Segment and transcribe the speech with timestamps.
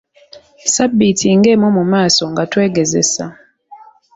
[0.63, 3.25] Ssabbiiti ng'emu mu maaso nga twegezesa.